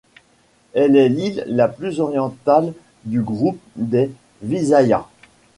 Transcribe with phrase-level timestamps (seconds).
[0.73, 2.73] Elle est l'île la plus orientale
[3.05, 5.05] du groupe des Visayas.